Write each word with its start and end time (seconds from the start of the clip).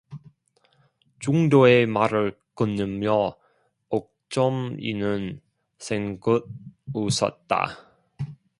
중도에 1.19 1.85
말을 1.85 2.35
끊으며 2.55 3.35
옥점이는 3.89 5.39
생긋 5.77 6.47
웃었다. 6.91 7.93